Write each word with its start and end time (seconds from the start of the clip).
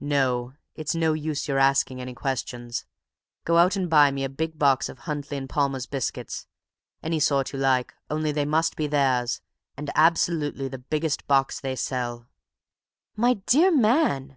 No, 0.00 0.52
it's 0.74 0.94
no 0.94 1.14
use 1.14 1.48
your 1.48 1.56
asking 1.58 1.98
any 1.98 2.12
questions. 2.12 2.84
Go 3.46 3.56
out 3.56 3.74
and 3.74 3.88
buy 3.88 4.10
me 4.10 4.22
a 4.22 4.28
big 4.28 4.58
box 4.58 4.90
of 4.90 4.98
Huntley 5.08 5.46
& 5.46 5.48
Palmer's 5.48 5.86
biscuits; 5.86 6.46
any 7.02 7.18
sort 7.18 7.54
you 7.54 7.58
like, 7.58 7.94
only 8.10 8.32
they 8.32 8.44
must 8.44 8.76
be 8.76 8.86
theirs, 8.86 9.40
and 9.74 9.90
absolutely 9.94 10.68
the 10.68 10.76
biggest 10.76 11.26
box 11.26 11.58
they 11.58 11.74
sell." 11.74 12.28
"My 13.16 13.40
dear 13.46 13.74
man!" 13.74 14.36